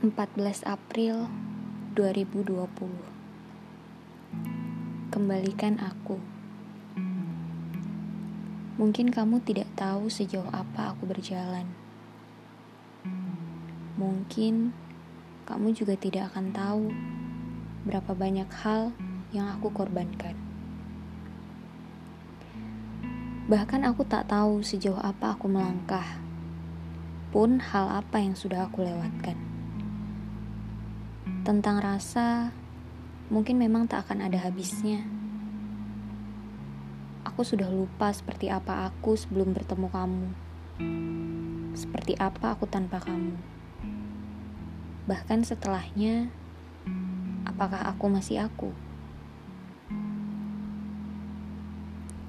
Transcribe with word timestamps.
14 0.00 0.64
April 0.64 1.28
2020 1.92 2.56
Kembalikan 5.12 5.76
aku. 5.76 6.16
Mungkin 8.80 9.12
kamu 9.12 9.44
tidak 9.44 9.68
tahu 9.76 10.08
sejauh 10.08 10.48
apa 10.56 10.96
aku 10.96 11.04
berjalan. 11.04 11.68
Mungkin 14.00 14.72
kamu 15.44 15.76
juga 15.76 15.92
tidak 16.00 16.32
akan 16.32 16.48
tahu 16.48 16.88
Berapa 17.84 18.16
banyak 18.16 18.48
hal 18.64 18.96
yang 19.36 19.52
aku 19.52 19.68
korbankan. 19.68 20.32
Bahkan 23.52 23.84
aku 23.84 24.08
tak 24.08 24.32
tahu 24.32 24.64
sejauh 24.64 24.96
apa 24.96 25.36
aku 25.36 25.44
melangkah 25.44 26.24
pun 27.28 27.60
hal 27.60 28.00
apa 28.00 28.16
yang 28.16 28.32
sudah 28.32 28.64
aku 28.64 28.80
lewatkan. 28.80 29.49
Tentang 31.50 31.82
rasa, 31.82 32.54
mungkin 33.26 33.58
memang 33.58 33.90
tak 33.90 34.06
akan 34.06 34.22
ada 34.22 34.38
habisnya. 34.38 35.02
Aku 37.26 37.42
sudah 37.42 37.66
lupa 37.66 38.14
seperti 38.14 38.46
apa 38.46 38.86
aku 38.86 39.18
sebelum 39.18 39.50
bertemu 39.50 39.90
kamu. 39.90 40.26
Seperti 41.74 42.14
apa 42.22 42.54
aku 42.54 42.70
tanpa 42.70 43.02
kamu. 43.02 43.34
Bahkan 45.10 45.42
setelahnya, 45.42 46.30
apakah 47.42 47.82
aku 47.82 48.06
masih 48.06 48.46
aku? 48.46 48.70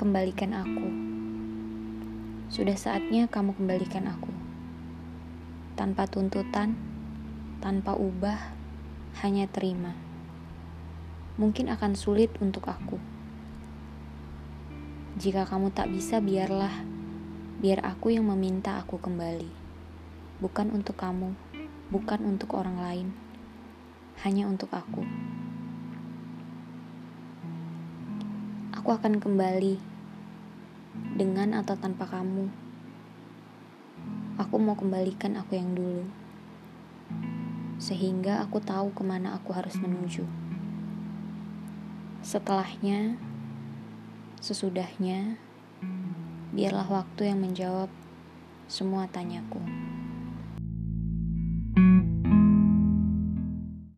Kembalikan 0.02 0.49
aku. 0.58 0.89
Sudah 2.49 2.73
saatnya 2.73 3.30
kamu 3.30 3.53
kembalikan 3.53 4.09
aku. 4.09 4.33
Tanpa 5.77 6.09
tuntutan, 6.09 6.73
tanpa 7.61 7.94
ubah, 7.94 8.61
hanya 9.20 9.44
terima. 9.52 9.92
Mungkin 11.36 11.67
akan 11.67 12.00
sulit 12.00 12.31
untuk 12.40 12.72
aku. 12.72 12.95
Jika 15.20 15.44
kamu 15.44 15.76
tak 15.76 15.92
bisa, 15.92 16.23
biarlah. 16.23 16.72
Biar 17.59 17.84
aku 17.84 18.16
yang 18.16 18.32
meminta 18.32 18.80
aku 18.80 18.95
kembali. 18.95 19.52
Bukan 20.39 20.72
untuk 20.72 20.95
kamu, 20.95 21.36
bukan 21.92 22.20
untuk 22.23 22.56
orang 22.56 22.80
lain. 22.80 23.08
Hanya 24.23 24.48
untuk 24.48 24.72
aku. 24.72 25.04
Aku 28.80 28.89
akan 28.95 29.20
kembali 29.20 29.78
dengan 31.20 31.59
atau 31.59 31.76
tanpa 31.78 32.08
kamu. 32.09 32.50
Aku 34.42 34.56
mau 34.58 34.73
kembalikan 34.73 35.38
aku 35.38 35.54
yang 35.59 35.78
dulu 35.78 36.20
sehingga 37.81 38.45
aku 38.45 38.61
tahu 38.61 38.93
ke 38.93 39.01
mana 39.01 39.33
aku 39.41 39.57
harus 39.57 39.73
menuju. 39.81 40.21
Setelahnya, 42.21 43.17
sesudahnya, 44.37 45.41
biarlah 46.53 46.85
waktu 46.85 47.33
yang 47.33 47.41
menjawab 47.41 47.89
semua 48.69 49.09
tanyaku. 49.09 49.91